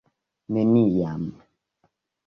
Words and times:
neniam 0.53 1.23